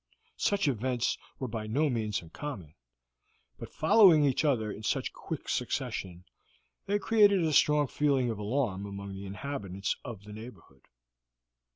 [0.39, 2.73] Such events were by no means uncommon,
[3.59, 6.25] but following each other in such quick succession
[6.87, 10.85] they created a strong feeling of alarm among the inhabitants of the neighborhood.